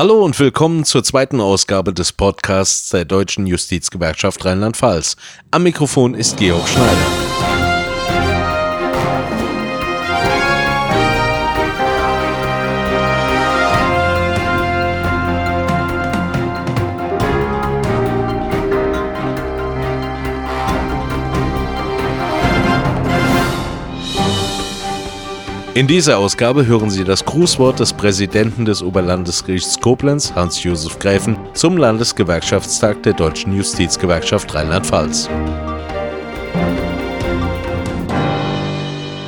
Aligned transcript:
Hallo 0.00 0.24
und 0.24 0.40
willkommen 0.40 0.86
zur 0.86 1.04
zweiten 1.04 1.42
Ausgabe 1.42 1.92
des 1.92 2.14
Podcasts 2.14 2.88
der 2.88 3.04
Deutschen 3.04 3.46
Justizgewerkschaft 3.46 4.42
Rheinland-Pfalz. 4.42 5.16
Am 5.50 5.62
Mikrofon 5.62 6.14
ist 6.14 6.38
Georg 6.38 6.66
Schneider. 6.66 7.59
In 25.80 25.86
dieser 25.86 26.18
Ausgabe 26.18 26.66
hören 26.66 26.90
Sie 26.90 27.04
das 27.04 27.24
Grußwort 27.24 27.80
des 27.80 27.94
Präsidenten 27.94 28.66
des 28.66 28.82
Oberlandesgerichts 28.82 29.80
Koblenz, 29.80 30.34
Hans-Josef 30.34 30.98
Gräfen, 30.98 31.38
zum 31.54 31.78
Landesgewerkschaftstag 31.78 33.02
der 33.02 33.14
Deutschen 33.14 33.56
Justizgewerkschaft 33.56 34.54
Rheinland-Pfalz. 34.54 35.30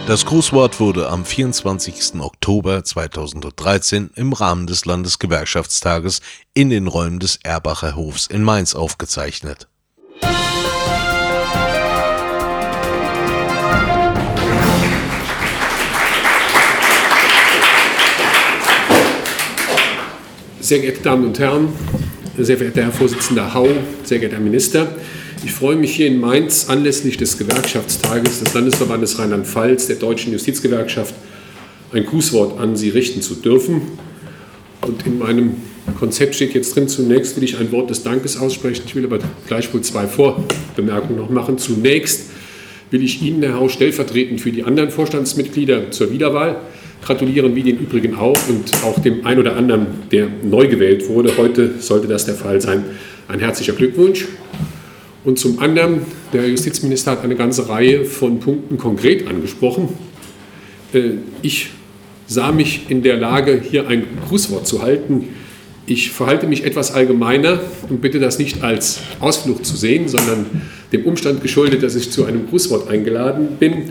Das 0.06 0.26
Grußwort 0.26 0.78
wurde 0.78 1.08
am 1.08 1.24
24. 1.24 2.20
Oktober 2.20 2.84
2013 2.84 4.10
im 4.14 4.34
Rahmen 4.34 4.66
des 4.66 4.84
Landesgewerkschaftstages 4.84 6.20
in 6.52 6.68
den 6.68 6.86
Räumen 6.86 7.18
des 7.18 7.38
Erbacher 7.42 7.96
Hofs 7.96 8.26
in 8.26 8.42
Mainz 8.42 8.74
aufgezeichnet. 8.74 9.68
Sehr 20.72 20.80
geehrte 20.80 21.02
Damen 21.02 21.26
und 21.26 21.38
Herren, 21.38 21.68
sehr 22.38 22.56
verehrter 22.56 22.84
Herr 22.84 22.92
Vorsitzender 22.92 23.52
Hau, 23.52 23.68
sehr 24.04 24.20
geehrter 24.20 24.36
Herr 24.36 24.42
Minister, 24.42 24.96
ich 25.44 25.52
freue 25.52 25.76
mich 25.76 25.94
hier 25.94 26.06
in 26.06 26.18
Mainz 26.18 26.70
anlässlich 26.70 27.18
des 27.18 27.36
Gewerkschaftstages 27.36 28.40
des 28.40 28.54
Landesverbandes 28.54 29.18
Rheinland-Pfalz 29.18 29.88
der 29.88 29.96
Deutschen 29.96 30.32
Justizgewerkschaft 30.32 31.14
ein 31.92 32.06
Grußwort 32.06 32.58
an 32.58 32.74
Sie 32.74 32.88
richten 32.88 33.20
zu 33.20 33.34
dürfen. 33.34 33.82
Und 34.80 35.06
in 35.06 35.18
meinem 35.18 35.56
Konzept 35.98 36.36
steht 36.36 36.54
jetzt 36.54 36.74
drin, 36.74 36.88
zunächst 36.88 37.36
will 37.36 37.44
ich 37.44 37.58
ein 37.58 37.70
Wort 37.70 37.90
des 37.90 38.02
Dankes 38.02 38.38
aussprechen. 38.38 38.84
Ich 38.86 38.94
will 38.94 39.04
aber 39.04 39.18
gleichwohl 39.48 39.82
zwei 39.82 40.06
Vorbemerkungen 40.06 41.18
noch 41.18 41.28
machen. 41.28 41.58
Zunächst 41.58 42.30
will 42.90 43.04
ich 43.04 43.20
Ihnen, 43.20 43.42
Herr 43.42 43.56
Hau, 43.56 43.68
stellvertretend 43.68 44.40
für 44.40 44.52
die 44.52 44.64
anderen 44.64 44.90
Vorstandsmitglieder 44.90 45.90
zur 45.90 46.10
Wiederwahl 46.10 46.62
gratulieren, 47.02 47.54
wie 47.54 47.62
den 47.62 47.78
übrigen 47.78 48.14
auch 48.14 48.38
und 48.48 48.72
auch 48.84 49.00
dem 49.00 49.26
einen 49.26 49.40
oder 49.40 49.56
anderen, 49.56 49.86
der 50.10 50.28
neu 50.42 50.68
gewählt 50.68 51.08
wurde. 51.08 51.36
Heute 51.36 51.80
sollte 51.80 52.06
das 52.06 52.24
der 52.24 52.34
Fall 52.34 52.60
sein. 52.60 52.84
Ein 53.28 53.40
herzlicher 53.40 53.72
Glückwunsch. 53.72 54.26
Und 55.24 55.38
zum 55.38 55.58
anderen, 55.60 56.02
der 56.32 56.48
Justizminister 56.48 57.12
hat 57.12 57.24
eine 57.24 57.36
ganze 57.36 57.68
Reihe 57.68 58.04
von 58.04 58.40
Punkten 58.40 58.78
konkret 58.78 59.28
angesprochen. 59.28 59.88
Äh, 60.92 61.10
ich 61.42 61.70
sah 62.26 62.50
mich 62.50 62.86
in 62.88 63.02
der 63.02 63.16
Lage, 63.16 63.60
hier 63.60 63.88
ein 63.88 64.04
Grußwort 64.28 64.66
zu 64.66 64.82
halten. 64.82 65.28
Ich 65.86 66.10
verhalte 66.10 66.46
mich 66.46 66.64
etwas 66.64 66.92
allgemeiner 66.92 67.60
und 67.88 68.00
bitte 68.00 68.20
das 68.20 68.38
nicht 68.38 68.62
als 68.62 69.00
Ausflucht 69.20 69.66
zu 69.66 69.76
sehen, 69.76 70.08
sondern 70.08 70.46
dem 70.92 71.04
Umstand 71.04 71.42
geschuldet, 71.42 71.82
dass 71.82 71.94
ich 71.94 72.10
zu 72.10 72.24
einem 72.24 72.46
Grußwort 72.48 72.88
eingeladen 72.88 73.56
bin. 73.58 73.90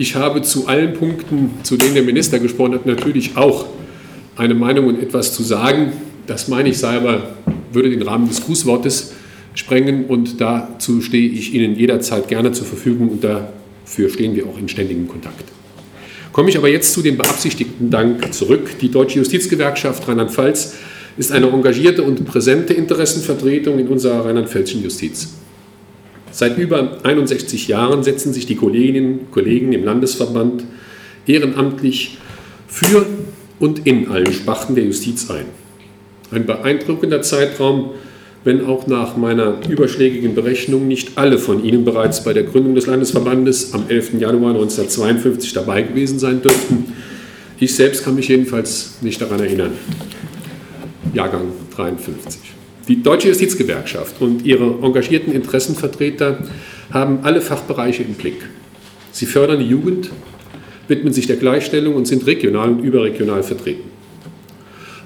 Ich 0.00 0.14
habe 0.14 0.40
zu 0.40 0.66
allen 0.66 0.94
Punkten, 0.94 1.50
zu 1.62 1.76
denen 1.76 1.92
der 1.92 2.02
Minister 2.02 2.38
gesprochen 2.38 2.72
hat, 2.72 2.86
natürlich 2.86 3.36
auch 3.36 3.66
eine 4.34 4.54
Meinung 4.54 4.86
und 4.86 4.98
etwas 4.98 5.34
zu 5.34 5.42
sagen. 5.42 5.92
Das 6.26 6.48
meine 6.48 6.70
ich 6.70 6.78
selber, 6.78 7.34
würde 7.70 7.90
den 7.90 8.00
Rahmen 8.00 8.26
des 8.26 8.40
Grußwortes 8.40 9.12
sprengen 9.52 10.06
und 10.06 10.40
dazu 10.40 11.02
stehe 11.02 11.28
ich 11.28 11.52
Ihnen 11.52 11.76
jederzeit 11.76 12.28
gerne 12.28 12.52
zur 12.52 12.64
Verfügung 12.64 13.10
und 13.10 13.22
dafür 13.22 14.08
stehen 14.08 14.34
wir 14.34 14.46
auch 14.46 14.56
in 14.58 14.70
ständigem 14.70 15.06
Kontakt. 15.06 15.44
Komme 16.32 16.48
ich 16.48 16.56
aber 16.56 16.70
jetzt 16.70 16.94
zu 16.94 17.02
dem 17.02 17.18
beabsichtigten 17.18 17.90
Dank 17.90 18.32
zurück. 18.32 18.78
Die 18.80 18.90
Deutsche 18.90 19.18
Justizgewerkschaft 19.18 20.08
Rheinland-Pfalz 20.08 20.76
ist 21.18 21.30
eine 21.30 21.50
engagierte 21.50 22.04
und 22.04 22.24
präsente 22.24 22.72
Interessenvertretung 22.72 23.78
in 23.78 23.88
unserer 23.88 24.24
rheinland-pfälzischen 24.24 24.82
Justiz. 24.82 25.28
Seit 26.40 26.56
über 26.56 26.96
61 27.02 27.68
Jahren 27.68 28.02
setzen 28.02 28.32
sich 28.32 28.46
die 28.46 28.56
Kolleginnen 28.56 29.18
und 29.18 29.30
Kollegen 29.30 29.74
im 29.74 29.84
Landesverband 29.84 30.64
ehrenamtlich 31.26 32.16
für 32.66 33.04
und 33.58 33.86
in 33.86 34.08
allen 34.08 34.32
Sparten 34.32 34.74
der 34.74 34.84
Justiz 34.84 35.28
ein. 35.28 35.44
Ein 36.30 36.46
beeindruckender 36.46 37.20
Zeitraum, 37.20 37.90
wenn 38.42 38.64
auch 38.64 38.86
nach 38.86 39.18
meiner 39.18 39.58
überschlägigen 39.68 40.34
Berechnung 40.34 40.88
nicht 40.88 41.18
alle 41.18 41.36
von 41.36 41.62
Ihnen 41.62 41.84
bereits 41.84 42.24
bei 42.24 42.32
der 42.32 42.44
Gründung 42.44 42.74
des 42.74 42.86
Landesverbandes 42.86 43.74
am 43.74 43.90
11. 43.90 44.14
Januar 44.18 44.54
1952 44.54 45.52
dabei 45.52 45.82
gewesen 45.82 46.18
sein 46.18 46.40
dürften. 46.40 46.90
Ich 47.58 47.74
selbst 47.74 48.02
kann 48.02 48.14
mich 48.14 48.28
jedenfalls 48.28 48.94
nicht 49.02 49.20
daran 49.20 49.40
erinnern. 49.40 49.72
Jahrgang 51.12 51.52
53. 51.76 52.59
Die 52.90 53.04
Deutsche 53.04 53.28
Justizgewerkschaft 53.28 54.20
und 54.20 54.44
ihre 54.44 54.80
engagierten 54.82 55.32
Interessenvertreter 55.32 56.38
haben 56.90 57.20
alle 57.22 57.40
Fachbereiche 57.40 58.02
im 58.02 58.14
Blick. 58.14 58.42
Sie 59.12 59.26
fördern 59.26 59.60
die 59.60 59.66
Jugend, 59.66 60.10
widmen 60.88 61.12
sich 61.12 61.28
der 61.28 61.36
Gleichstellung 61.36 61.94
und 61.94 62.08
sind 62.08 62.26
regional 62.26 62.68
und 62.68 62.80
überregional 62.80 63.44
vertreten. 63.44 63.88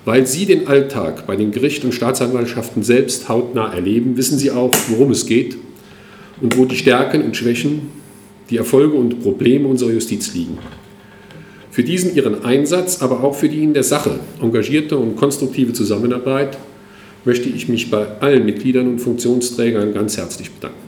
Weil 0.06 0.26
Sie 0.26 0.46
den 0.46 0.66
Alltag 0.66 1.26
bei 1.26 1.36
den 1.36 1.50
Gerichten 1.50 1.88
und 1.88 1.92
Staatsanwaltschaften 1.92 2.82
selbst 2.82 3.28
hautnah 3.28 3.74
erleben, 3.74 4.16
wissen 4.16 4.38
Sie 4.38 4.50
auch, 4.50 4.72
worum 4.88 5.10
es 5.10 5.26
geht 5.26 5.58
und 6.40 6.56
wo 6.56 6.64
die 6.64 6.76
Stärken 6.76 7.20
und 7.20 7.36
Schwächen, 7.36 7.88
die 8.48 8.56
Erfolge 8.56 8.96
und 8.96 9.22
Probleme 9.22 9.68
unserer 9.68 9.90
Justiz 9.90 10.32
liegen. 10.32 10.56
Für 11.70 11.82
diesen 11.82 12.16
Ihren 12.16 12.46
Einsatz, 12.46 13.02
aber 13.02 13.22
auch 13.22 13.34
für 13.34 13.50
die 13.50 13.62
in 13.62 13.74
der 13.74 13.84
Sache 13.84 14.20
engagierte 14.40 14.96
und 14.96 15.16
konstruktive 15.16 15.74
Zusammenarbeit 15.74 16.56
möchte 17.24 17.48
ich 17.48 17.68
mich 17.68 17.90
bei 17.90 18.06
allen 18.20 18.44
Mitgliedern 18.44 18.86
und 18.88 18.98
Funktionsträgern 18.98 19.94
ganz 19.94 20.16
herzlich 20.16 20.50
bedanken. 20.50 20.78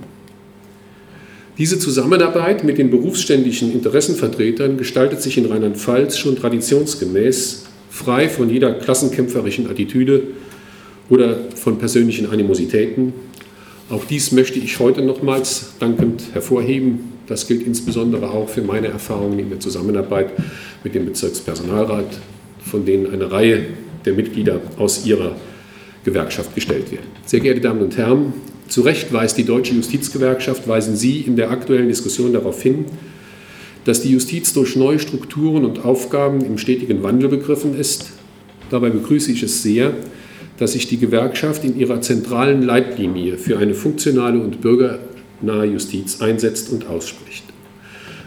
Diese 1.58 1.78
Zusammenarbeit 1.78 2.64
mit 2.64 2.76
den 2.76 2.90
berufsständischen 2.90 3.72
Interessenvertretern 3.72 4.76
gestaltet 4.76 5.22
sich 5.22 5.38
in 5.38 5.46
Rheinland-Pfalz 5.46 6.18
schon 6.18 6.36
traditionsgemäß 6.36 7.64
frei 7.88 8.28
von 8.28 8.50
jeder 8.50 8.74
klassenkämpferischen 8.74 9.70
Attitüde 9.70 10.22
oder 11.08 11.38
von 11.54 11.78
persönlichen 11.78 12.28
Animositäten. 12.30 13.14
Auch 13.88 14.04
dies 14.04 14.32
möchte 14.32 14.58
ich 14.58 14.78
heute 14.80 15.00
nochmals 15.00 15.74
dankend 15.78 16.24
hervorheben. 16.34 17.12
Das 17.26 17.46
gilt 17.46 17.66
insbesondere 17.66 18.30
auch 18.30 18.50
für 18.50 18.62
meine 18.62 18.88
Erfahrungen 18.88 19.38
in 19.38 19.48
der 19.48 19.60
Zusammenarbeit 19.60 20.30
mit 20.84 20.94
dem 20.94 21.06
Bezirkspersonalrat, 21.06 22.18
von 22.64 22.84
denen 22.84 23.10
eine 23.10 23.32
Reihe 23.32 23.64
der 24.04 24.12
Mitglieder 24.12 24.60
aus 24.76 25.06
ihrer 25.06 25.36
Gewerkschaft 26.06 26.54
gestellt 26.54 26.90
werden. 26.90 27.06
Sehr 27.26 27.40
geehrte 27.40 27.60
Damen 27.60 27.82
und 27.82 27.96
Herren, 27.98 28.32
zu 28.68 28.80
Recht 28.80 29.12
weist 29.12 29.36
die 29.36 29.44
Deutsche 29.44 29.74
Justizgewerkschaft, 29.74 30.66
weisen 30.66 30.96
Sie 30.96 31.20
in 31.20 31.36
der 31.36 31.50
aktuellen 31.50 31.88
Diskussion 31.88 32.32
darauf 32.32 32.62
hin, 32.62 32.86
dass 33.84 34.00
die 34.00 34.10
Justiz 34.10 34.52
durch 34.54 34.74
neue 34.74 34.98
Strukturen 34.98 35.64
und 35.64 35.84
Aufgaben 35.84 36.44
im 36.44 36.58
stetigen 36.58 37.02
Wandel 37.02 37.28
begriffen 37.28 37.78
ist. 37.78 38.10
Dabei 38.70 38.90
begrüße 38.90 39.30
ich 39.30 39.42
es 39.42 39.62
sehr, 39.62 39.92
dass 40.58 40.72
sich 40.72 40.88
die 40.88 40.96
Gewerkschaft 40.96 41.64
in 41.64 41.78
ihrer 41.78 42.00
zentralen 42.00 42.62
Leitlinie 42.62 43.36
für 43.36 43.58
eine 43.58 43.74
funktionale 43.74 44.40
und 44.40 44.60
bürgernahe 44.60 45.66
Justiz 45.66 46.20
einsetzt 46.20 46.70
und 46.72 46.88
ausspricht. 46.88 47.44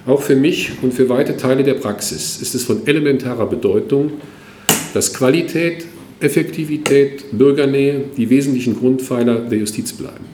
Auch 0.06 0.22
für 0.22 0.36
mich 0.36 0.72
und 0.82 0.94
für 0.94 1.10
weite 1.10 1.36
Teile 1.36 1.64
der 1.64 1.74
Praxis 1.74 2.42
ist 2.42 2.56
es 2.56 2.64
von 2.64 2.88
elementarer 2.88 3.48
Bedeutung, 3.48 4.12
dass 4.94 5.14
Qualität, 5.14 5.86
Effektivität, 6.22 7.26
Bürgernähe 7.32 8.04
die 8.18 8.30
wesentlichen 8.30 8.78
Grundpfeiler 8.78 9.40
der 9.40 9.60
Justiz 9.60 9.94
bleiben. 9.94 10.26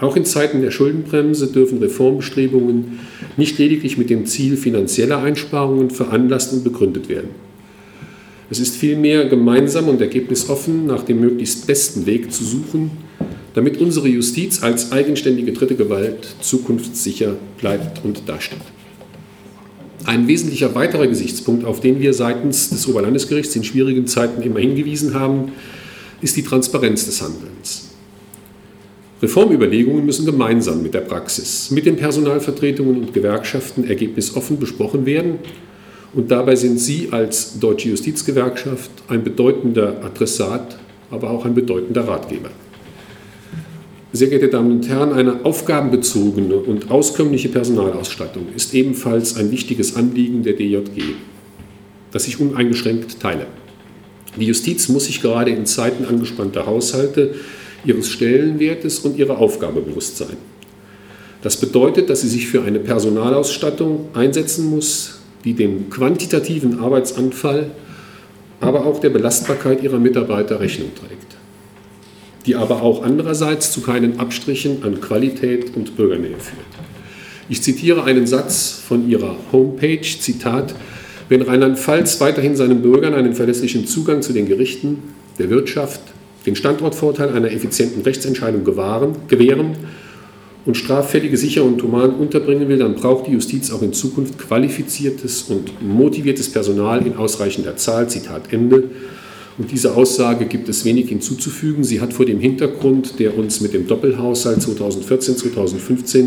Auch 0.00 0.16
in 0.16 0.24
Zeiten 0.24 0.60
der 0.60 0.70
Schuldenbremse 0.70 1.48
dürfen 1.48 1.78
Reformbestrebungen 1.78 3.00
nicht 3.36 3.58
lediglich 3.58 3.98
mit 3.98 4.10
dem 4.10 4.26
Ziel 4.26 4.56
finanzieller 4.56 5.22
Einsparungen 5.22 5.90
veranlasst 5.90 6.52
und 6.52 6.62
begründet 6.62 7.08
werden. 7.08 7.30
Es 8.50 8.60
ist 8.60 8.76
vielmehr 8.76 9.26
gemeinsam 9.26 9.88
und 9.88 10.00
ergebnisoffen 10.00 10.86
nach 10.86 11.02
dem 11.02 11.20
möglichst 11.20 11.66
besten 11.66 12.06
Weg 12.06 12.32
zu 12.32 12.44
suchen, 12.44 12.90
damit 13.54 13.78
unsere 13.80 14.08
Justiz 14.08 14.62
als 14.62 14.92
eigenständige 14.92 15.52
dritte 15.52 15.74
Gewalt 15.74 16.28
zukunftssicher 16.40 17.36
bleibt 17.58 18.04
und 18.04 18.28
dasteht. 18.28 18.58
Ein 20.08 20.26
wesentlicher 20.26 20.74
weiterer 20.74 21.06
Gesichtspunkt, 21.06 21.66
auf 21.66 21.80
den 21.80 22.00
wir 22.00 22.14
seitens 22.14 22.70
des 22.70 22.88
Oberlandesgerichts 22.88 23.54
in 23.56 23.62
schwierigen 23.62 24.06
Zeiten 24.06 24.40
immer 24.40 24.58
hingewiesen 24.58 25.12
haben, 25.12 25.52
ist 26.22 26.34
die 26.34 26.42
Transparenz 26.42 27.04
des 27.04 27.20
Handelns. 27.20 27.90
Reformüberlegungen 29.20 30.06
müssen 30.06 30.24
gemeinsam 30.24 30.82
mit 30.82 30.94
der 30.94 31.02
Praxis, 31.02 31.70
mit 31.70 31.84
den 31.84 31.96
Personalvertretungen 31.96 32.96
und 32.96 33.12
Gewerkschaften 33.12 33.86
ergebnisoffen 33.86 34.58
besprochen 34.58 35.04
werden. 35.04 35.40
Und 36.14 36.30
dabei 36.30 36.56
sind 36.56 36.80
Sie 36.80 37.08
als 37.10 37.60
Deutsche 37.60 37.90
Justizgewerkschaft 37.90 38.90
ein 39.08 39.22
bedeutender 39.22 40.02
Adressat 40.02 40.78
aber 41.10 41.30
auch 41.30 41.44
ein 41.44 41.54
bedeutender 41.54 42.06
Ratgeber. 42.06 42.50
Sehr 44.12 44.28
geehrte 44.28 44.48
Damen 44.48 44.72
und 44.72 44.88
Herren, 44.88 45.12
eine 45.12 45.44
aufgabenbezogene 45.44 46.56
und 46.56 46.90
auskömmliche 46.90 47.50
Personalausstattung 47.50 48.46
ist 48.56 48.72
ebenfalls 48.72 49.36
ein 49.36 49.50
wichtiges 49.50 49.96
Anliegen 49.96 50.42
der 50.42 50.54
DJG, 50.54 51.14
das 52.10 52.26
ich 52.26 52.40
uneingeschränkt 52.40 53.20
teile. 53.20 53.46
Die 54.38 54.46
Justiz 54.46 54.88
muss 54.88 55.06
sich 55.06 55.20
gerade 55.20 55.50
in 55.50 55.66
Zeiten 55.66 56.06
angespannter 56.06 56.64
Haushalte 56.64 57.34
ihres 57.84 58.08
Stellenwertes 58.08 59.00
und 59.00 59.18
ihrer 59.18 59.38
Aufgabe 59.38 59.82
bewusst 59.82 60.16
sein. 60.16 60.36
Das 61.42 61.56
bedeutet, 61.56 62.10
dass 62.10 62.22
sie 62.22 62.28
sich 62.28 62.48
für 62.48 62.62
eine 62.62 62.80
Personalausstattung 62.80 64.08
einsetzen 64.14 64.66
muss, 64.70 65.20
die 65.44 65.54
dem 65.54 65.88
quantitativen 65.90 66.80
Arbeitsanfall, 66.80 67.70
aber 68.60 68.86
auch 68.86 69.00
der 69.00 69.10
Belastbarkeit 69.10 69.82
ihrer 69.82 69.98
Mitarbeiter 69.98 70.60
Rechnung 70.60 70.90
trägt, 70.94 71.36
die 72.46 72.56
aber 72.56 72.82
auch 72.82 73.02
andererseits 73.02 73.72
zu 73.72 73.80
keinen 73.80 74.20
Abstrichen 74.20 74.82
an 74.82 75.00
Qualität 75.00 75.76
und 75.76 75.96
Bürgernähe 75.96 76.38
führt. 76.38 76.66
Ich 77.48 77.62
zitiere 77.62 78.04
einen 78.04 78.26
Satz 78.26 78.82
von 78.86 79.08
ihrer 79.08 79.36
Homepage, 79.52 80.02
Zitat, 80.02 80.74
wenn 81.28 81.42
Rheinland-Pfalz 81.42 82.20
weiterhin 82.20 82.56
seinen 82.56 82.82
Bürgern 82.82 83.14
einen 83.14 83.34
verlässlichen 83.34 83.86
Zugang 83.86 84.22
zu 84.22 84.32
den 84.32 84.46
Gerichten, 84.46 85.02
der 85.38 85.50
Wirtschaft, 85.50 86.00
den 86.46 86.56
Standortvorteil 86.56 87.30
einer 87.30 87.50
effizienten 87.50 88.02
Rechtsentscheidung 88.02 88.64
gewahren, 88.64 89.16
gewähren 89.28 89.76
und 90.64 90.76
straffällige 90.76 91.36
sicher 91.36 91.64
und 91.64 91.82
human 91.82 92.14
unterbringen 92.14 92.68
will, 92.68 92.78
dann 92.78 92.94
braucht 92.94 93.26
die 93.26 93.32
Justiz 93.32 93.70
auch 93.70 93.82
in 93.82 93.92
Zukunft 93.92 94.38
qualifiziertes 94.38 95.44
und 95.44 95.82
motiviertes 95.82 96.50
Personal 96.52 97.06
in 97.06 97.16
ausreichender 97.16 97.76
Zahl. 97.76 98.08
Zitat 98.08 98.52
Ende. 98.52 98.84
Und 99.58 99.72
diese 99.72 99.96
Aussage 99.96 100.46
gibt 100.46 100.68
es 100.68 100.84
wenig 100.84 101.08
hinzuzufügen. 101.08 101.82
Sie 101.82 102.00
hat 102.00 102.12
vor 102.12 102.24
dem 102.24 102.38
Hintergrund 102.38 103.18
der 103.18 103.36
uns 103.36 103.60
mit 103.60 103.74
dem 103.74 103.88
Doppelhaushalt 103.88 104.60
2014-2015 104.60 106.26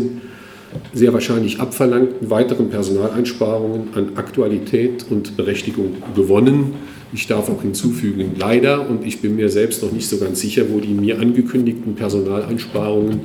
sehr 0.94 1.12
wahrscheinlich 1.12 1.58
abverlangten 1.58 2.30
weiteren 2.30 2.68
Personaleinsparungen 2.70 3.94
an 3.94 4.16
Aktualität 4.16 5.06
und 5.08 5.36
Berechtigung 5.36 5.96
gewonnen. 6.14 6.74
Ich 7.14 7.26
darf 7.26 7.50
auch 7.50 7.60
hinzufügen, 7.60 8.32
leider, 8.38 8.88
und 8.88 9.06
ich 9.06 9.20
bin 9.20 9.36
mir 9.36 9.50
selbst 9.50 9.82
noch 9.82 9.92
nicht 9.92 10.08
so 10.08 10.16
ganz 10.18 10.40
sicher, 10.40 10.64
wo 10.70 10.80
die 10.80 10.94
mir 10.94 11.18
angekündigten 11.18 11.94
Personaleinsparungen 11.94 13.20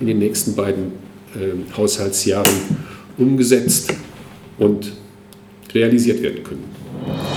in 0.00 0.06
den 0.06 0.18
nächsten 0.18 0.54
beiden 0.54 0.92
äh, 1.34 1.76
Haushaltsjahren 1.76 2.52
umgesetzt 3.18 3.92
und 4.58 4.92
realisiert 5.74 6.22
werden 6.22 6.44
können. 6.44 7.31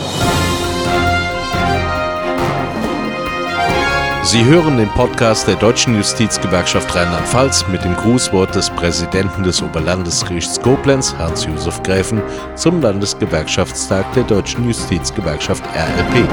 Sie 4.35 4.43
hören 4.43 4.75
den 4.75 4.89
Podcast 4.89 5.47
der 5.47 5.55
Deutschen 5.55 5.95
Justizgewerkschaft 5.95 6.93
Rheinland-Pfalz 6.93 7.69
mit 7.71 7.85
dem 7.85 7.95
Grußwort 7.95 8.53
des 8.53 8.69
Präsidenten 8.69 9.43
des 9.43 9.61
Oberlandesgerichts 9.61 10.59
Koblenz, 10.59 11.15
Hans-Josef 11.17 11.81
Gräfen, 11.83 12.21
zum 12.57 12.81
Landesgewerkschaftstag 12.81 14.13
der 14.13 14.23
Deutschen 14.23 14.65
Justizgewerkschaft 14.65 15.63
RLP. 15.63 16.27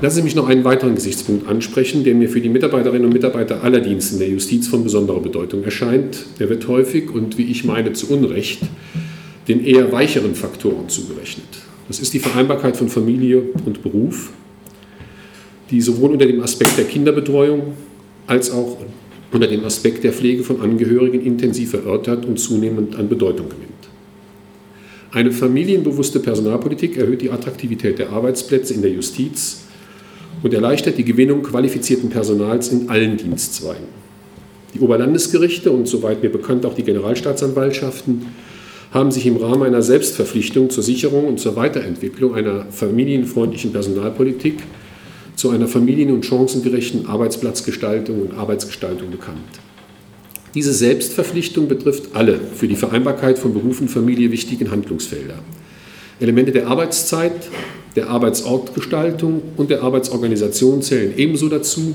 Lassen 0.00 0.14
Sie 0.14 0.22
mich 0.22 0.36
noch 0.36 0.48
einen 0.48 0.62
weiteren 0.62 0.94
Gesichtspunkt 0.94 1.48
ansprechen, 1.48 2.04
der 2.04 2.14
mir 2.14 2.28
für 2.28 2.40
die 2.40 2.48
Mitarbeiterinnen 2.48 3.06
und 3.06 3.12
Mitarbeiter 3.12 3.64
aller 3.64 3.80
Dienste 3.80 4.16
der 4.16 4.28
Justiz 4.28 4.68
von 4.68 4.84
besonderer 4.84 5.18
Bedeutung 5.18 5.64
erscheint. 5.64 6.26
Er 6.38 6.48
wird 6.48 6.68
häufig 6.68 7.10
und 7.10 7.38
wie 7.38 7.50
ich 7.50 7.64
meine 7.64 7.92
zu 7.94 8.08
Unrecht 8.08 8.60
den 9.48 9.64
eher 9.64 9.90
weicheren 9.90 10.36
Faktoren 10.36 10.88
zugerechnet. 10.88 11.48
Das 11.88 11.98
ist 11.98 12.14
die 12.14 12.20
Vereinbarkeit 12.20 12.76
von 12.76 12.88
Familie 12.88 13.42
und 13.66 13.82
Beruf, 13.82 14.30
die 15.70 15.80
sowohl 15.80 16.12
unter 16.12 16.26
dem 16.26 16.40
Aspekt 16.40 16.78
der 16.78 16.84
Kinderbetreuung 16.84 17.74
als 18.26 18.50
auch 18.50 18.78
unter 19.32 19.46
dem 19.46 19.64
Aspekt 19.64 20.04
der 20.04 20.12
Pflege 20.12 20.42
von 20.42 20.60
Angehörigen 20.60 21.20
intensiv 21.20 21.74
erörtert 21.74 22.24
und 22.24 22.38
zunehmend 22.38 22.96
an 22.96 23.08
Bedeutung 23.08 23.48
gewinnt. 23.48 23.68
Eine 25.10 25.32
familienbewusste 25.32 26.20
Personalpolitik 26.20 26.96
erhöht 26.96 27.22
die 27.22 27.30
Attraktivität 27.30 27.98
der 27.98 28.10
Arbeitsplätze 28.10 28.74
in 28.74 28.82
der 28.82 28.90
Justiz 28.90 29.62
und 30.42 30.52
erleichtert 30.52 30.98
die 30.98 31.04
Gewinnung 31.04 31.42
qualifizierten 31.42 32.10
Personals 32.10 32.68
in 32.68 32.88
allen 32.88 33.16
Dienstzweigen. 33.16 33.86
Die 34.74 34.80
Oberlandesgerichte 34.80 35.70
und 35.70 35.88
soweit 35.88 36.22
mir 36.22 36.30
bekannt 36.30 36.66
auch 36.66 36.74
die 36.74 36.82
Generalstaatsanwaltschaften 36.82 38.26
haben 38.90 39.10
sich 39.10 39.26
im 39.26 39.36
Rahmen 39.36 39.62
einer 39.64 39.82
Selbstverpflichtung 39.82 40.70
zur 40.70 40.82
Sicherung 40.82 41.26
und 41.26 41.40
zur 41.40 41.56
Weiterentwicklung 41.56 42.34
einer 42.34 42.66
familienfreundlichen 42.70 43.72
Personalpolitik 43.72 44.62
zu 45.38 45.50
einer 45.50 45.68
familien- 45.68 46.10
und 46.10 46.26
chancengerechten 46.26 47.06
Arbeitsplatzgestaltung 47.06 48.22
und 48.22 48.36
Arbeitsgestaltung 48.36 49.12
bekannt. 49.12 49.38
Diese 50.52 50.72
Selbstverpflichtung 50.72 51.68
betrifft 51.68 52.16
alle 52.16 52.40
für 52.40 52.66
die 52.66 52.74
Vereinbarkeit 52.74 53.38
von 53.38 53.54
Beruf 53.54 53.80
und 53.80 53.88
Familie 53.88 54.32
wichtigen 54.32 54.72
Handlungsfelder. 54.72 55.38
Elemente 56.18 56.50
der 56.50 56.66
Arbeitszeit, 56.66 57.48
der 57.94 58.08
Arbeitsortgestaltung 58.10 59.40
und 59.56 59.70
der 59.70 59.84
Arbeitsorganisation 59.84 60.82
zählen 60.82 61.12
ebenso 61.16 61.48
dazu 61.48 61.94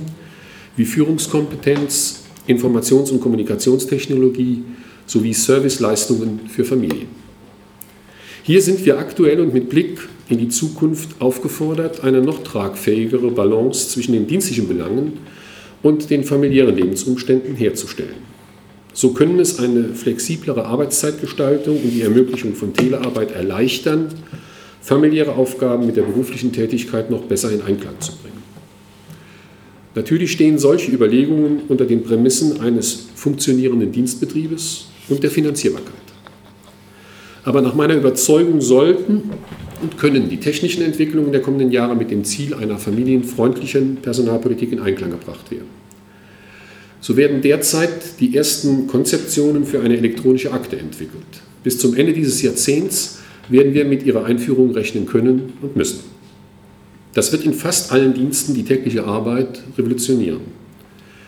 wie 0.78 0.86
Führungskompetenz, 0.86 2.22
Informations- 2.48 3.12
und 3.12 3.20
Kommunikationstechnologie 3.20 4.64
sowie 5.06 5.34
Serviceleistungen 5.34 6.40
für 6.48 6.64
Familien. 6.64 7.08
Hier 8.44 8.62
sind 8.62 8.86
wir 8.86 9.00
aktuell 9.00 9.42
und 9.42 9.54
mit 9.54 9.68
Blick 9.68 10.00
in 10.34 10.40
die 10.40 10.50
Zukunft 10.50 11.22
aufgefordert, 11.22 12.04
eine 12.04 12.22
noch 12.22 12.44
tragfähigere 12.44 13.32
Balance 13.32 13.90
zwischen 13.90 14.14
den 14.14 14.28
dienstlichen 14.28 14.68
Belangen 14.68 15.14
und 15.82 16.10
den 16.10 16.24
familiären 16.24 16.76
Lebensumständen 16.76 17.56
herzustellen. 17.56 18.34
So 18.94 19.12
können 19.12 19.40
es 19.40 19.60
eine 19.60 19.90
flexiblere 19.96 20.66
Arbeitszeitgestaltung 20.66 21.78
und 21.78 21.92
die 21.92 22.02
Ermöglichung 22.02 22.54
von 22.54 22.74
Telearbeit 22.74 23.32
erleichtern, 23.32 24.10
familiäre 24.82 25.34
Aufgaben 25.34 25.86
mit 25.86 25.98
der 25.98 26.04
beruflichen 26.04 26.52
Tätigkeit 26.52 27.10
noch 27.10 27.22
besser 27.22 27.52
in 27.52 27.62
Einklang 27.62 28.00
zu 28.00 28.12
bringen. 28.14 28.44
Natürlich 29.96 30.32
stehen 30.32 30.58
solche 30.58 30.92
Überlegungen 30.92 31.62
unter 31.68 31.86
den 31.86 32.04
Prämissen 32.04 32.60
eines 32.60 33.08
funktionierenden 33.16 33.92
Dienstbetriebes 33.92 34.88
und 35.10 35.24
der 35.24 35.32
Finanzierbarkeit. 35.32 35.94
Aber 37.46 37.62
nach 37.62 37.76
meiner 37.76 37.96
Überzeugung 37.96 38.62
sollten 38.62 39.32
und 39.84 39.98
können 39.98 40.30
die 40.30 40.38
technischen 40.38 40.82
Entwicklungen 40.82 41.34
der 41.34 41.42
kommenden 41.42 41.72
Jahre 41.72 41.96
mit 41.96 42.10
dem 42.10 42.24
Ziel 42.24 42.54
einer 42.54 42.78
familienfreundlichen 42.78 43.98
Personalpolitik 43.98 44.72
in 44.72 44.80
Einklang 44.80 45.12
gebracht 45.12 45.52
werden. 45.52 45.68
So 47.02 47.18
werden 47.18 47.42
derzeit 47.42 48.22
die 48.22 48.36
ersten 48.36 48.88
Konzeptionen 48.88 49.66
für 49.66 49.82
eine 49.82 49.98
elektronische 49.98 50.54
Akte 50.54 50.80
entwickelt. 50.80 51.22
Bis 51.64 51.78
zum 51.78 51.96
Ende 51.96 52.14
dieses 52.14 52.42
Jahrzehnts 52.42 53.20
werden 53.50 53.74
wir 53.74 53.84
mit 53.84 54.04
ihrer 54.04 54.24
Einführung 54.24 54.72
rechnen 54.72 55.06
können 55.06 55.54
und 55.62 55.76
müssen. 55.76 56.00
Das 57.14 57.34
wird 57.34 57.44
in 57.44 57.54
fast 57.54 57.92
allen 57.92 58.14
Diensten 58.14 58.54
die 58.54 58.64
tägliche 58.64 59.04
Arbeit 59.04 59.62
revolutionieren. 59.78 60.42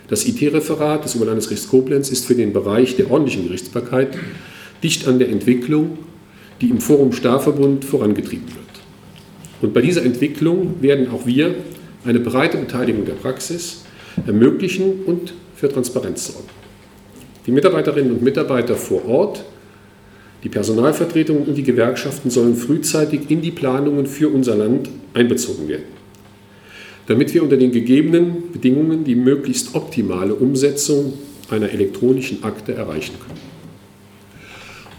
Das 0.08 0.26
IT-Referat 0.26 1.04
des 1.04 1.16
Oberlandesgerichts 1.18 1.68
Koblenz 1.68 2.10
ist 2.10 2.26
für 2.26 2.36
den 2.36 2.54
Bereich 2.54 2.96
der 2.96 3.12
ordentlichen 3.12 3.44
Gerichtsbarkeit 3.48 4.18
dicht 4.82 5.08
an 5.08 5.20
der 5.20 5.30
Entwicklung, 5.30 5.98
die 6.62 6.70
im 6.70 6.80
Forum 6.80 7.12
Starverbund 7.12 7.86
vorangetrieben 7.86 8.48
wird. 8.48 8.66
Und 9.62 9.74
bei 9.74 9.82
dieser 9.82 10.04
Entwicklung 10.04 10.82
werden 10.82 11.10
auch 11.10 11.26
wir 11.26 11.56
eine 12.06 12.20
breite 12.20 12.58
Beteiligung 12.58 13.06
der 13.06 13.14
Praxis 13.14 13.84
ermöglichen 14.26 15.04
und 15.06 15.34
für 15.56 15.70
Transparenz 15.70 16.28
sorgen. 16.28 16.50
Die 17.46 17.52
Mitarbeiterinnen 17.52 18.12
und 18.12 18.22
Mitarbeiter 18.22 18.76
vor 18.76 19.06
Ort, 19.08 19.44
die 20.44 20.50
Personalvertretungen 20.50 21.44
und 21.44 21.56
die 21.56 21.64
Gewerkschaften 21.64 22.30
sollen 22.30 22.56
frühzeitig 22.56 23.30
in 23.30 23.42
die 23.42 23.52
Planungen 23.52 24.06
für 24.06 24.30
unser 24.30 24.56
Land 24.56 24.90
einbezogen 25.14 25.68
werden, 25.68 25.86
damit 27.08 27.34
wir 27.34 27.44
unter 27.44 27.58
den 27.58 27.72
gegebenen 27.72 28.52
Bedingungen 28.52 29.04
die 29.04 29.16
möglichst 29.16 29.74
optimale 29.74 30.36
Umsetzung 30.36 31.14
einer 31.50 31.70
elektronischen 31.70 32.44
Akte 32.44 32.74
erreichen 32.74 33.16
können. 33.20 33.55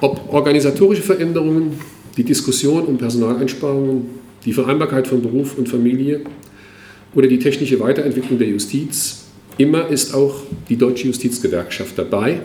Ob 0.01 0.33
organisatorische 0.33 1.03
Veränderungen, 1.03 1.79
die 2.17 2.25
Diskussion 2.25 2.85
um 2.85 2.99
Personaleinsparungen, 2.99 4.07
die 4.45 4.53
Vereinbarkeit 4.53 5.07
von 5.07 5.23
Beruf 5.23 5.57
und 5.57 5.69
Familie 5.69 6.21
oder 7.15 7.29
die 7.29 7.39
technische 7.39 7.81
Weiterentwicklung 7.81 8.39
der 8.39 8.49
Justiz, 8.49 9.25
immer 9.57 9.89
ist 9.89 10.15
auch 10.15 10.43
die 10.69 10.77
Deutsche 10.77 11.07
Justizgewerkschaft 11.07 11.99
dabei, 11.99 12.41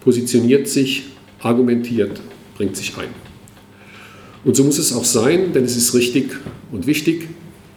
positioniert 0.00 0.66
sich, 0.66 1.04
argumentiert, 1.40 2.20
bringt 2.56 2.76
sich 2.76 2.96
ein. 2.98 3.08
Und 4.44 4.56
so 4.56 4.64
muss 4.64 4.78
es 4.78 4.92
auch 4.92 5.04
sein, 5.04 5.52
denn 5.52 5.64
es 5.64 5.76
ist 5.76 5.94
richtig 5.94 6.30
und 6.72 6.86
wichtig, 6.86 7.28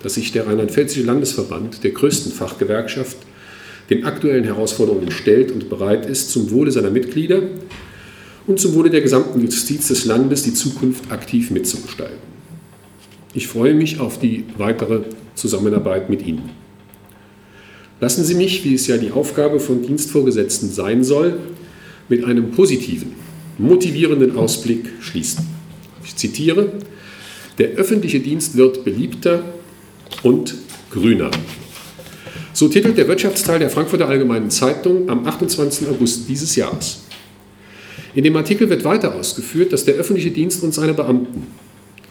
dass 0.02 0.16
sich 0.16 0.32
der 0.32 0.48
Rheinland-Pfälzische 0.48 1.06
Landesverband, 1.06 1.84
der 1.84 1.92
größten 1.92 2.32
Fachgewerkschaft, 2.32 3.18
den 3.90 4.06
aktuellen 4.06 4.44
Herausforderungen 4.44 5.12
stellt 5.12 5.52
und 5.52 5.70
bereit 5.70 6.08
ist, 6.08 6.32
zum 6.32 6.50
Wohle 6.52 6.72
seiner 6.72 6.92
Mitglieder 6.92 7.42
und 8.50 8.60
zum 8.60 8.74
Wohle 8.74 8.90
der 8.90 9.02
gesamten 9.02 9.42
Justiz 9.42 9.90
des 9.90 10.06
Landes 10.06 10.42
die 10.42 10.56
Zukunft 10.56 11.12
aktiv 11.12 11.52
mitzugestalten. 11.52 12.18
Ich 13.36 13.48
freue 13.48 13.76
mich 13.76 14.00
auf 14.00 14.18
die 14.18 14.44
weitere 14.58 15.02
Zusammenarbeit 15.36 16.10
mit 16.10 16.26
Ihnen. 16.26 16.50
Lassen 18.02 18.24
Sie 18.24 18.34
mich, 18.34 18.66
wie 18.66 18.74
es 18.74 18.88
ja 18.88 18.98
die 18.98 19.12
Aufgabe 19.12 19.60
von 19.60 19.84
Dienstvorgesetzten 19.84 20.72
sein 20.72 21.04
soll, 21.04 21.38
mit 22.10 22.26
einem 22.26 22.50
positiven, 22.50 23.14
motivierenden 23.60 24.36
Ausblick 24.36 24.94
schließen. 25.00 25.46
Ich 26.04 26.16
zitiere, 26.16 26.72
der 27.60 27.74
öffentliche 27.74 28.20
Dienst 28.20 28.58
wird 28.58 28.84
beliebter 28.84 29.44
und 30.24 30.56
grüner. 30.90 31.30
So 32.54 32.68
titelt 32.68 32.98
der 32.98 33.08
Wirtschaftsteil 33.08 33.60
der 33.60 33.70
Frankfurter 33.70 34.08
Allgemeinen 34.08 34.50
Zeitung 34.50 35.08
am 35.08 35.28
28. 35.28 35.88
August 35.88 36.28
dieses 36.28 36.56
Jahres. 36.56 37.02
In 38.16 38.24
dem 38.24 38.36
Artikel 38.36 38.70
wird 38.70 38.84
weiter 38.84 39.16
ausgeführt, 39.16 39.72
dass 39.72 39.86
der 39.86 39.96
öffentliche 39.96 40.32
Dienst 40.32 40.64
und 40.64 40.74
seine 40.74 40.94
Beamten 40.94 41.48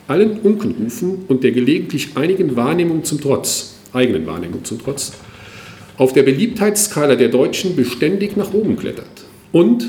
allen 0.06 0.40
Unkenrufen 0.40 1.24
und 1.28 1.44
der 1.44 1.52
gelegentlich 1.52 2.16
einigen 2.16 2.56
Wahrnehmung 2.56 3.04
zum 3.04 3.20
Trotz, 3.20 3.74
eigenen 3.92 4.26
Wahrnehmung 4.26 4.64
zum 4.64 4.78
Trotz, 4.78 5.12
auf 5.98 6.12
der 6.12 6.22
Beliebtheitsskala 6.22 7.16
der 7.16 7.28
Deutschen 7.28 7.76
beständig 7.76 8.36
nach 8.36 8.54
oben 8.54 8.76
klettert. 8.76 9.06
Und, 9.52 9.88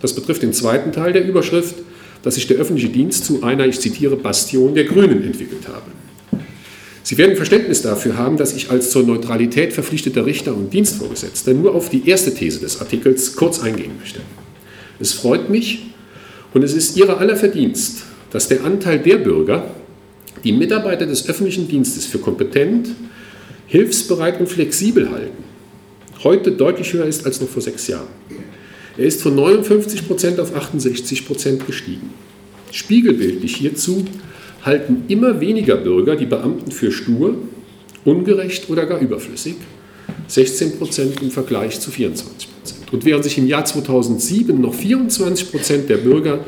das 0.00 0.14
betrifft 0.14 0.42
den 0.42 0.52
zweiten 0.52 0.92
Teil 0.92 1.12
der 1.12 1.26
Überschrift, 1.26 1.74
dass 2.22 2.36
sich 2.36 2.46
der 2.46 2.56
öffentliche 2.56 2.88
Dienst 2.88 3.24
zu 3.24 3.42
einer, 3.42 3.66
ich 3.66 3.80
zitiere, 3.80 4.16
Bastion 4.16 4.74
der 4.74 4.84
Grünen 4.84 5.22
entwickelt 5.24 5.66
habe. 5.68 5.90
Sie 7.02 7.18
werden 7.18 7.36
Verständnis 7.36 7.82
dafür 7.82 8.16
haben, 8.16 8.36
dass 8.36 8.54
ich 8.54 8.70
als 8.70 8.90
zur 8.90 9.02
Neutralität 9.02 9.72
verpflichteter 9.72 10.24
Richter 10.24 10.56
und 10.56 10.72
Dienstvorgesetzter 10.72 11.52
nur 11.52 11.74
auf 11.74 11.90
die 11.90 12.08
erste 12.08 12.32
These 12.32 12.60
des 12.60 12.80
Artikels 12.80 13.34
kurz 13.34 13.60
eingehen 13.60 13.92
möchte. 13.98 14.20
Es 15.02 15.14
freut 15.14 15.50
mich 15.50 15.86
und 16.54 16.62
es 16.62 16.74
ist 16.74 16.96
Ihrer 16.96 17.18
aller 17.18 17.34
Verdienst, 17.34 18.04
dass 18.30 18.46
der 18.46 18.62
Anteil 18.62 19.00
der 19.00 19.16
Bürger, 19.16 19.68
die 20.44 20.52
Mitarbeiter 20.52 21.06
des 21.06 21.28
öffentlichen 21.28 21.66
Dienstes 21.66 22.06
für 22.06 22.18
kompetent, 22.18 22.90
hilfsbereit 23.66 24.38
und 24.38 24.48
flexibel 24.48 25.10
halten, 25.10 25.42
heute 26.22 26.52
deutlich 26.52 26.92
höher 26.92 27.06
ist 27.06 27.26
als 27.26 27.40
noch 27.40 27.48
vor 27.48 27.60
sechs 27.60 27.88
Jahren. 27.88 28.06
Er 28.96 29.06
ist 29.06 29.22
von 29.22 29.34
59 29.34 30.06
Prozent 30.06 30.38
auf 30.38 30.54
68 30.54 31.26
Prozent 31.26 31.66
gestiegen. 31.66 32.10
Spiegelbildlich 32.70 33.56
hierzu 33.56 34.04
halten 34.64 35.02
immer 35.08 35.40
weniger 35.40 35.78
Bürger 35.78 36.14
die 36.14 36.26
Beamten 36.26 36.70
für 36.70 36.92
stur, 36.92 37.38
ungerecht 38.04 38.70
oder 38.70 38.86
gar 38.86 39.00
überflüssig. 39.00 39.56
16 40.28 40.78
Prozent 40.78 41.20
im 41.22 41.32
Vergleich 41.32 41.80
zu 41.80 41.90
24 41.90 42.28
Prozent. 42.28 42.51
Und 42.92 43.06
während 43.06 43.24
sich 43.24 43.38
im 43.38 43.46
Jahr 43.46 43.64
2007 43.64 44.60
noch 44.60 44.74
24 44.74 45.50
Prozent 45.50 45.88
der 45.88 45.96
Bürger 45.96 46.40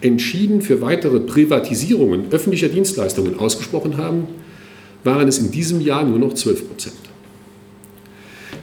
entschieden 0.00 0.62
für 0.62 0.80
weitere 0.80 1.20
Privatisierungen 1.20 2.32
öffentlicher 2.32 2.68
Dienstleistungen 2.68 3.38
ausgesprochen 3.38 3.98
haben, 3.98 4.26
waren 5.04 5.28
es 5.28 5.38
in 5.38 5.50
diesem 5.50 5.80
Jahr 5.80 6.04
nur 6.04 6.18
noch 6.18 6.32
12 6.32 6.68
Prozent. 6.68 6.96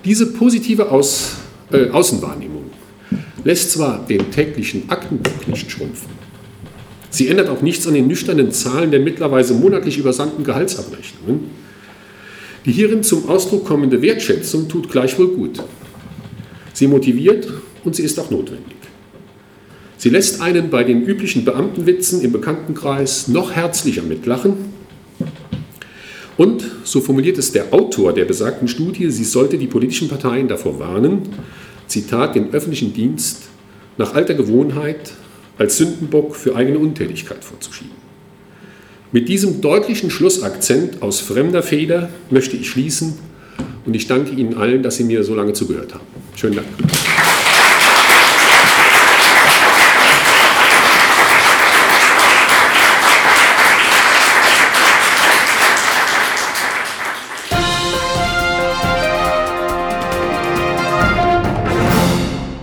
Diese 0.03 0.33
positive 0.33 0.91
Aus, 0.91 1.35
äh, 1.71 1.89
Außenwahrnehmung 1.89 2.65
lässt 3.43 3.71
zwar 3.71 4.05
den 4.05 4.31
täglichen 4.31 4.89
Aktenbuch 4.89 5.47
nicht 5.47 5.69
schrumpfen, 5.69 6.09
sie 7.09 7.27
ändert 7.27 7.49
auch 7.49 7.61
nichts 7.61 7.87
an 7.87 7.93
den 7.93 8.07
nüchternen 8.07 8.51
Zahlen 8.51 8.89
der 8.91 8.99
mittlerweile 8.99 9.53
monatlich 9.53 9.97
übersandten 9.97 10.43
Gehaltsabrechnungen. 10.43 11.51
Die 12.65 12.71
hierin 12.71 13.03
zum 13.03 13.29
Ausdruck 13.29 13.65
kommende 13.65 14.01
Wertschätzung 14.01 14.67
tut 14.67 14.89
gleichwohl 14.91 15.29
gut. 15.29 15.61
Sie 16.77 16.85
motiviert 16.85 17.47
und 17.85 17.95
sie 17.95 18.03
ist 18.03 18.19
auch 18.19 18.29
notwendig. 18.29 18.75
Sie 19.97 20.09
lässt 20.09 20.41
einen 20.41 20.69
bei 20.69 20.83
den 20.83 21.07
üblichen 21.07 21.43
Beamtenwitzen 21.43 22.21
im 22.21 22.31
Bekanntenkreis 22.31 23.27
noch 23.29 23.51
herzlicher 23.51 24.03
mitlachen. 24.03 24.53
Und, 26.37 26.63
so 26.83 27.01
formuliert 27.01 27.39
es 27.39 27.51
der 27.51 27.73
Autor 27.73 28.13
der 28.13 28.25
besagten 28.25 28.67
Studie, 28.67 29.09
sie 29.09 29.23
sollte 29.23 29.57
die 29.57 29.65
politischen 29.65 30.07
Parteien 30.07 30.47
davor 30.47 30.77
warnen, 30.77 31.23
Zitat, 31.87 32.35
den 32.35 32.53
öffentlichen 32.53 32.93
Dienst 32.93 33.45
nach 33.97 34.13
alter 34.13 34.35
Gewohnheit 34.35 35.13
als 35.57 35.77
Sündenbock 35.77 36.35
für 36.35 36.55
eigene 36.55 36.77
Untätigkeit 36.77 37.43
vorzuschieben. 37.43 37.97
Mit 39.11 39.29
diesem 39.29 39.61
deutlichen 39.61 40.11
Schlussakzent 40.11 41.01
aus 41.01 41.21
fremder 41.21 41.63
Feder 41.63 42.11
möchte 42.29 42.55
ich 42.55 42.69
schließen 42.69 43.17
und 43.87 43.95
ich 43.95 44.05
danke 44.05 44.35
Ihnen 44.35 44.53
allen, 44.53 44.83
dass 44.83 44.97
Sie 44.97 45.05
mir 45.05 45.23
so 45.23 45.33
lange 45.33 45.53
zugehört 45.53 45.95
haben. 45.95 46.16
Schönen 46.37 46.57
Dank. 46.57 46.67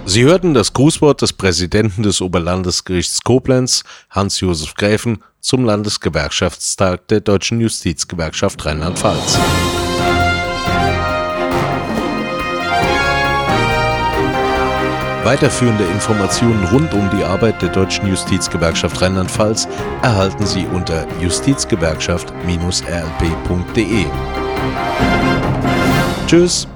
Sie 0.07 0.23
hörten 0.23 0.55
das 0.55 0.73
Grußwort 0.73 1.23
des 1.23 1.33
Präsidenten 1.33 2.05
des 2.05 2.21
Oberlandesgerichts 2.21 3.23
Koblenz, 3.23 3.83
Hans-Josef 4.11 4.75
Gräfen, 4.75 5.25
zum 5.41 5.65
Landesgewerkschaftstag 5.65 7.09
der 7.09 7.19
Deutschen 7.19 7.61
Justizgewerkschaft 7.61 8.65
Rheinland-Pfalz. 8.65 9.41
Weiterführende 15.25 15.85
Informationen 15.85 16.63
rund 16.67 16.93
um 16.93 17.09
die 17.17 17.25
Arbeit 17.25 17.63
der 17.63 17.71
Deutschen 17.71 18.07
Justizgewerkschaft 18.07 19.01
Rheinland-Pfalz 19.01 19.67
erhalten 20.03 20.45
Sie 20.45 20.67
unter 20.67 21.07
justizgewerkschaft-rlp.de. 21.19 24.05
Tschüss. 26.27 26.69